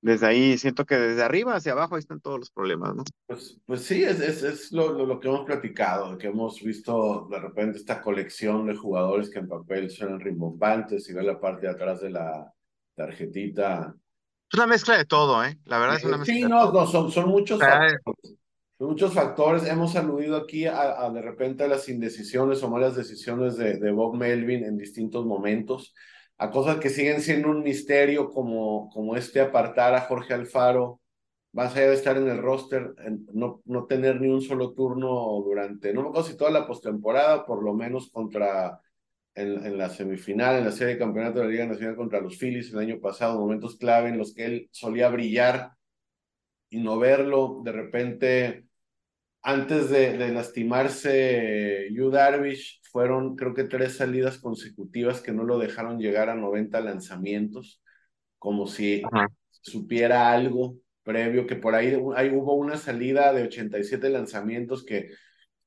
[0.00, 3.04] Desde ahí siento que desde arriba hacia abajo ahí están todos los problemas, ¿no?
[3.26, 7.26] Pues, pues sí, es, es, es lo, lo, lo, que hemos platicado, que hemos visto
[7.30, 11.66] de repente esta colección de jugadores que en papel suenan rimbombantes y ve la parte
[11.66, 12.52] de atrás de la
[12.94, 13.94] tarjetita
[14.50, 15.58] Es una mezcla de todo, ¿eh?
[15.64, 16.80] La verdad es una mezcla Sí, de no, todo.
[16.82, 18.00] no, son, son muchos factores.
[18.78, 19.64] Son muchos factores.
[19.66, 23.90] Hemos aludido aquí a, a de repente a las indecisiones o malas decisiones de, de
[23.90, 25.94] Bob Melvin en distintos momentos,
[26.38, 31.00] a cosas que siguen siendo un misterio como, como este apartar a Jorge Alfaro,
[31.52, 35.42] más allá de estar en el roster, en no, no tener ni un solo turno
[35.44, 38.80] durante, no me si toda la postemporada, por lo menos contra
[39.34, 42.36] en, en, la semifinal, en la serie de campeonato de la Liga Nacional contra los
[42.38, 45.72] Phillies el año pasado, momentos clave en los que él solía brillar
[46.70, 48.64] y no verlo, de repente,
[49.42, 55.58] antes de, de lastimarse Yu Darvish, fueron creo que tres salidas consecutivas que no lo
[55.58, 57.82] dejaron llegar a 90 lanzamientos,
[58.38, 59.28] como si Ajá.
[59.50, 65.10] supiera algo previo, que por ahí, ahí hubo una salida de 87 lanzamientos que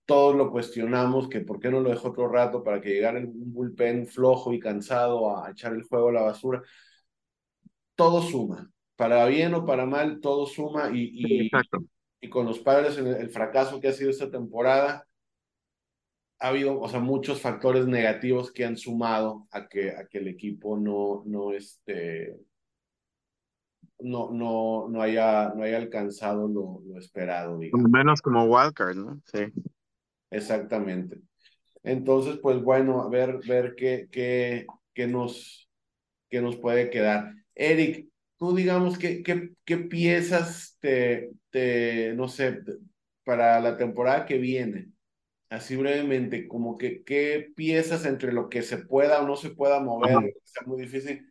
[0.05, 3.53] todos lo cuestionamos, que por qué no lo dejó otro rato para que llegara un
[3.53, 6.61] bullpen flojo y cansado a echar el juego a la basura.
[7.95, 11.11] Todo suma, para bien o para mal, todo suma y,
[11.45, 11.51] y,
[12.21, 15.07] y con los padres el, fracaso que ha sido esta temporada,
[16.41, 20.27] ha habido, o sea, muchos factores negativos que han sumado a que, a que el
[20.27, 22.35] equipo no, no, este,
[23.99, 27.91] no, no, no, haya, no haya alcanzado lo, lo esperado, digamos.
[27.91, 29.21] Menos como wildcard, ¿no?
[29.31, 29.53] Sí.
[30.31, 31.21] Exactamente.
[31.83, 35.69] Entonces, pues bueno, a ver, ver qué, qué, qué, nos,
[36.27, 37.35] qué nos puede quedar.
[37.53, 42.61] Eric, tú digamos, ¿qué, qué, qué piezas te, te, no sé,
[43.23, 44.90] para la temporada que viene?
[45.51, 49.81] Así brevemente, como que qué piezas entre lo que se pueda o no se pueda
[49.81, 51.29] mover, sea muy difícil,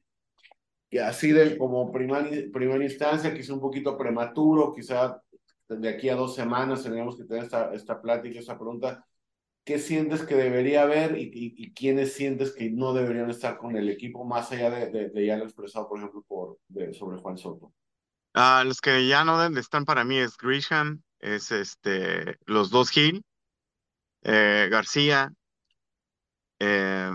[0.90, 5.22] y así de como primera, primera instancia, quizá un poquito prematuro, quizá
[5.68, 9.06] de aquí a dos semanas tendríamos que tener esta, esta plática, esta pregunta.
[9.64, 13.76] ¿Qué sientes que debería haber y, y, y, quiénes sientes que no deberían estar con
[13.76, 17.18] el equipo, más allá de, de, de ya lo expresado, por ejemplo, por, de, sobre
[17.18, 17.72] Juan Soto?
[18.35, 23.22] Uh, los que ya no estar para mí es Grisham, es este, los dos Hill,
[24.22, 25.33] eh, García.
[26.59, 27.11] Eh,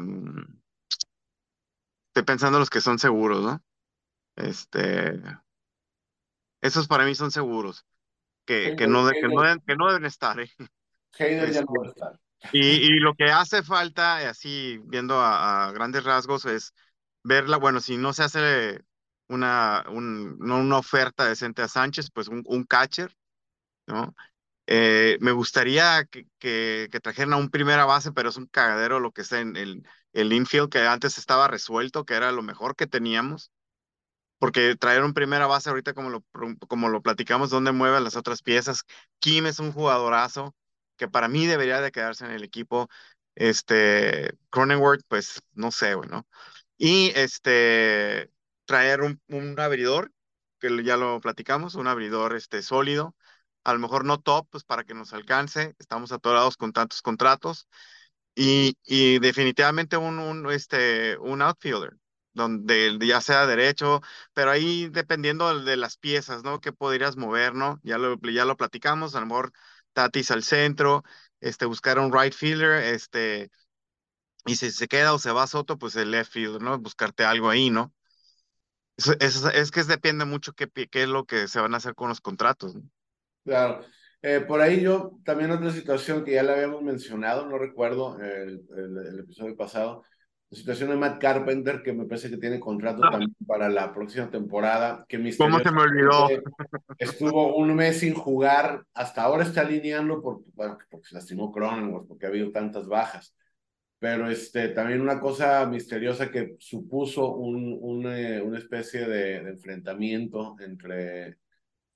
[2.08, 3.62] estoy pensando los que son seguros, ¿no?
[4.36, 5.22] Este,
[6.62, 7.86] esos para mí son seguros
[8.46, 10.40] que, que, no, que, no, deben, que no deben estar.
[10.40, 10.50] ¿eh?
[11.18, 12.20] Heider ya no va a estar.
[12.52, 16.74] Y, y, lo que hace falta, así viendo a, a, grandes rasgos, es
[17.24, 18.82] verla, bueno, si no se hace
[19.30, 23.16] una, un, no una oferta decente a Sánchez, pues un, un catcher,
[23.88, 24.14] ¿no?
[24.68, 29.12] Eh, me gustaría que, que, trajeran a un primera base, pero es un cagadero lo
[29.12, 32.88] que está en el, el infield, que antes estaba resuelto, que era lo mejor que
[32.88, 33.52] teníamos
[34.40, 36.24] porque traer un primera base ahorita como lo,
[36.68, 38.84] como lo platicamos, donde mueven las otras piezas.
[39.20, 40.56] Kim es un jugadorazo
[40.98, 42.90] que para mí debería de quedarse en el equipo.
[43.36, 46.28] Este, Cronenworth, pues no sé, bueno.
[46.78, 48.32] Y este,
[48.66, 50.12] traer un, un abridor,
[50.60, 53.16] que ya lo platicamos, un abridor este, sólido,
[53.66, 57.68] a lo mejor no top, pues para que nos alcance, estamos atorados con tantos contratos.
[58.36, 61.92] Y, y definitivamente un, un, este, un outfielder,
[62.34, 64.02] donde ya sea derecho,
[64.34, 66.60] pero ahí dependiendo de las piezas, ¿no?
[66.60, 67.80] Que podrías mover, ¿no?
[67.84, 69.54] Ya lo, ya lo platicamos, a lo mejor
[69.94, 71.04] Tatis al centro,
[71.40, 73.52] este, buscar un right fielder, este,
[74.46, 76.80] y si se queda o se va Soto, pues el left fielder, ¿no?
[76.80, 77.94] Buscarte algo ahí, ¿no?
[78.98, 81.96] Es, es, es que depende mucho qué, qué es lo que se van a hacer
[81.96, 82.82] con los contratos, ¿no?
[83.46, 83.82] Claro.
[84.22, 88.66] Eh, por ahí yo, también otra situación que ya la habíamos mencionado, no recuerdo el,
[88.76, 90.04] el, el episodio pasado,
[90.50, 93.12] la situación de Matt Carpenter, que me parece que tiene contrato Ah.
[93.12, 96.28] también para la próxima temporada, que ¿Cómo se me olvidó?
[96.98, 102.08] Estuvo un mes sin jugar, hasta ahora está alineando por, bueno, porque se lastimó Cronenworth,
[102.08, 103.36] porque ha habido tantas bajas.
[104.00, 109.50] Pero este, también una cosa misteriosa que supuso un, un, eh, una especie de, de
[109.52, 111.38] enfrentamiento entre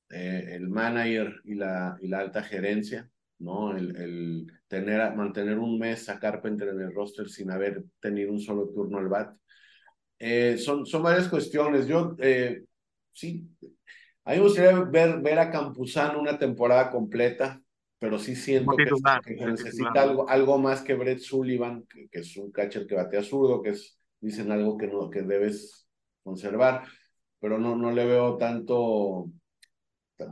[0.10, 3.76] eh, el manager y la, y la alta gerencia, ¿no?
[3.76, 8.40] El, el tener, mantener un mes a Carpenter en el roster sin haber tenido un
[8.40, 9.36] solo turno al bat.
[10.18, 11.88] Eh, son, son varias cuestiones.
[11.88, 12.64] Yo, eh,
[13.12, 13.48] sí,
[14.26, 17.62] a mí me gustaría ver, ver a Campuzano una temporada completa,
[18.00, 18.86] pero sí siento que,
[19.36, 23.24] que, necesita algo, algo más que Brett Sullivan, que, que, es un catcher que batea
[23.24, 25.88] zurdo, que es, dicen algo que, no, que debes
[26.24, 26.84] conservar,
[27.40, 29.30] pero no, no le veo tanto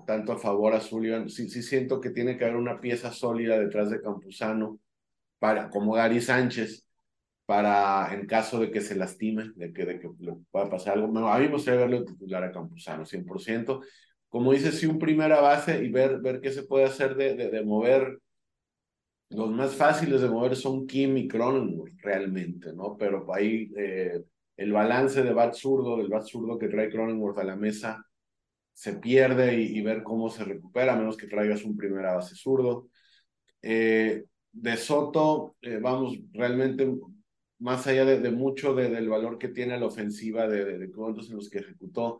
[0.05, 1.29] tanto a favor a Sullivan.
[1.29, 4.79] Sí, sí siento que tiene que haber una pieza sólida detrás de Campuzano,
[5.39, 6.85] para, como Gary Sánchez,
[7.45, 10.09] para en caso de que se lastime, de que, de que
[10.51, 11.17] pueda pasar algo.
[11.29, 13.81] A mí me gustaría verlo titular a Campuzano, 100%.
[14.29, 17.49] Como dices, sí, un primera base y ver, ver qué se puede hacer de, de,
[17.49, 18.19] de mover.
[19.29, 22.95] Los más fáciles de mover son Kim y Cronenworth, realmente, ¿no?
[22.97, 24.23] Pero ahí eh,
[24.57, 28.06] el balance de bat zurdo, del bat zurdo que trae Cronenworth a la mesa,
[28.77, 32.89] se pierde y, ver cómo se recupera, a menos que traigas un primera base zurdo.
[33.59, 36.87] Eh, de Soto, eh, vamos, realmente
[37.57, 41.49] más allá de, mucho del valor que tiene la ofensiva de, de, de en los
[41.49, 42.19] que ejecutó,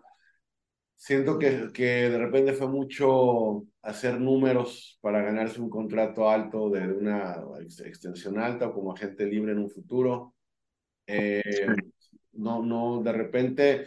[0.96, 6.88] siento que, que de repente fue mucho hacer números para ganarse un contrato alto de,
[6.88, 7.36] una
[7.86, 10.34] extensión alta o como agente libre en un futuro.
[11.06, 11.68] Eh,
[12.32, 13.86] no, no, de repente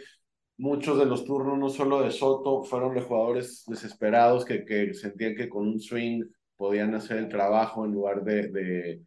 [0.61, 5.35] muchos de los turnos, no solo de Soto, fueron de jugadores desesperados que, que sentían
[5.35, 6.23] que con un swing
[6.55, 9.01] podían hacer el trabajo en lugar de, de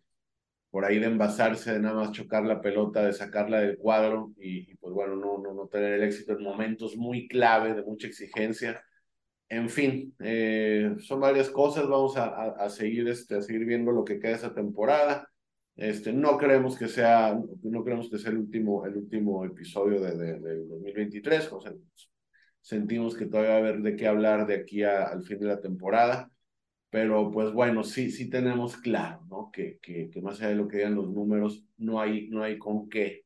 [0.68, 4.74] por ahí de envasarse, de nada más chocar la pelota, de sacarla del cuadro y,
[4.78, 8.82] pues bueno, no, no, no tener el éxito en momentos muy clave, de mucha exigencia.
[9.48, 14.04] En fin, eh, son varias cosas, vamos a, a, seguir, este, a seguir viendo lo
[14.04, 15.28] que queda esa temporada.
[15.76, 20.16] Este, no creemos que sea, no creemos que sea el último, el último episodio de,
[20.16, 21.72] de, 2023, o sea,
[22.60, 25.60] sentimos que todavía va a haber de qué hablar de aquí al fin de la
[25.60, 26.30] temporada
[26.94, 29.50] pero pues bueno, sí, sí tenemos claro, ¿no?
[29.52, 32.56] Que, que, que, más allá de lo que digan los números, no hay, no hay
[32.56, 33.24] con qué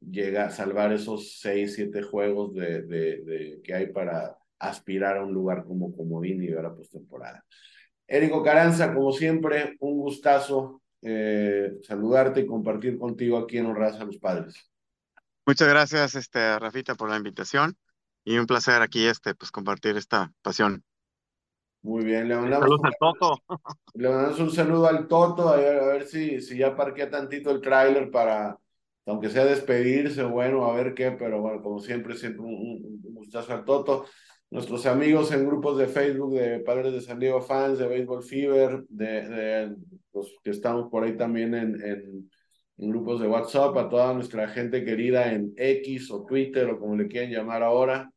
[0.00, 5.24] llegar a salvar esos seis, siete juegos de, de, de, que hay para aspirar a
[5.24, 7.44] un lugar como comodín y ver a postemporada.
[8.06, 14.04] Érico Caranza, como siempre, un gustazo eh, saludarte y compartir contigo aquí en Honradas a
[14.04, 14.70] los Padres.
[15.46, 17.76] Muchas gracias, este, Rafita, por la invitación
[18.24, 20.82] y un placer aquí este, pues, compartir esta pasión.
[21.82, 23.40] Muy bien, le mandamos, un, al Toto.
[23.94, 27.52] le mandamos un saludo al Toto, a ver, a ver si, si ya parquea tantito
[27.52, 28.58] el tráiler para,
[29.06, 33.64] aunque sea despedirse, bueno, a ver qué, pero bueno, como siempre, siempre un, gustazo al
[33.64, 34.06] Toto.
[34.50, 38.84] Nuestros amigos en grupos de Facebook de Padres de San Diego Fans, de Baseball Fever,
[38.88, 39.74] de,
[40.12, 42.30] los que estamos por ahí también en, en,
[42.78, 46.96] en grupos de WhatsApp, a toda nuestra gente querida en X o Twitter o como
[46.96, 48.10] le quieran llamar ahora,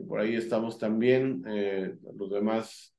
[0.00, 2.94] y por ahí estamos también, eh, los demás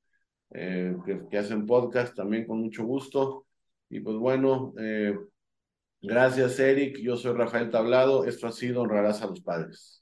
[0.51, 0.95] eh,
[1.29, 3.47] que, hacen podcast también con mucho gusto.
[3.89, 5.17] Y pues bueno, eh,
[6.01, 10.00] gracias Eric, yo soy Rafael Tablado, esto ha sido Honrarás a los Padres.